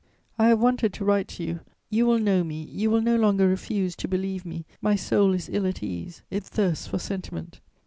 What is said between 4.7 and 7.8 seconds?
my soul is ill at ease; it thirsts for sentiment.